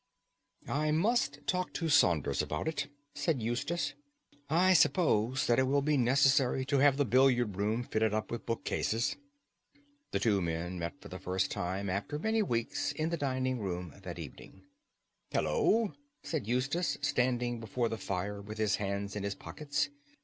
"I 0.67 0.89
must 0.89 1.45
talk 1.45 1.73
to 1.73 1.87
Saunders 1.87 2.41
about 2.41 2.67
it," 2.67 2.87
said 3.13 3.39
Eustace. 3.39 3.93
"I 4.49 4.73
suppose 4.73 5.45
that 5.45 5.59
it 5.59 5.67
will 5.67 5.83
be 5.83 5.95
necessary 5.95 6.65
to 6.65 6.79
have 6.79 6.97
the 6.97 7.05
billiard 7.05 7.55
room 7.55 7.83
fitted 7.83 8.11
up 8.11 8.31
with 8.31 8.47
book 8.47 8.63
cases." 8.65 9.15
The 10.09 10.19
two 10.19 10.41
men 10.41 10.79
met 10.79 10.99
for 10.99 11.09
the 11.09 11.19
first 11.19 11.51
time 11.51 11.87
after 11.87 12.17
many 12.17 12.41
weeks 12.41 12.91
in 12.93 13.11
the 13.11 13.15
dining 13.15 13.59
room 13.59 13.93
that 14.01 14.17
evening. 14.17 14.63
"Hullo!" 15.31 15.93
said 16.23 16.47
Eustace, 16.47 16.97
standing 17.03 17.59
before 17.59 17.87
the 17.87 17.99
fire 17.99 18.41
with 18.41 18.57
his 18.57 18.77
hands 18.77 19.15
in 19.15 19.21
his 19.21 19.35
pockets. 19.35 19.89